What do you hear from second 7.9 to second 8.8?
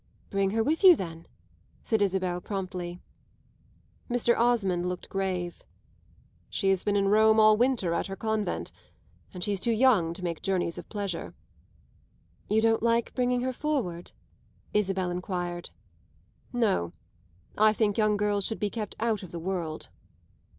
at her convent;